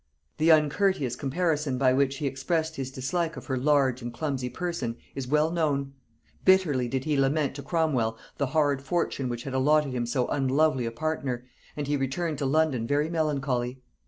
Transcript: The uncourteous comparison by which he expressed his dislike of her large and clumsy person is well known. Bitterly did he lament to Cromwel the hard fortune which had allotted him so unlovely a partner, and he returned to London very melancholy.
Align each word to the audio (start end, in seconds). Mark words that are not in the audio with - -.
The 0.39 0.49
uncourteous 0.51 1.15
comparison 1.15 1.77
by 1.77 1.93
which 1.93 2.17
he 2.17 2.25
expressed 2.25 2.75
his 2.75 2.89
dislike 2.89 3.37
of 3.37 3.45
her 3.45 3.55
large 3.59 4.01
and 4.01 4.11
clumsy 4.11 4.49
person 4.49 4.97
is 5.13 5.27
well 5.27 5.51
known. 5.51 5.93
Bitterly 6.43 6.87
did 6.87 7.03
he 7.03 7.15
lament 7.15 7.53
to 7.57 7.61
Cromwel 7.61 8.17
the 8.39 8.47
hard 8.47 8.81
fortune 8.81 9.29
which 9.29 9.43
had 9.43 9.53
allotted 9.53 9.93
him 9.93 10.07
so 10.07 10.25
unlovely 10.29 10.87
a 10.87 10.91
partner, 10.91 11.45
and 11.77 11.85
he 11.85 11.97
returned 11.97 12.39
to 12.39 12.47
London 12.47 12.87
very 12.87 13.11
melancholy. 13.11 13.83